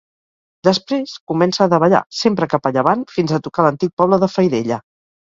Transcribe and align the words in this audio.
Després, 0.67 1.11
comença 1.31 1.59
a 1.65 1.67
davallar, 1.73 1.99
sempre 2.19 2.47
cap 2.53 2.65
a 2.69 2.71
llevant, 2.77 3.03
fins 3.17 3.33
a 3.37 3.41
tocar 3.49 3.67
l'antic 3.67 3.93
poble 4.03 4.19
de 4.25 4.31
Faidella. 4.37 4.81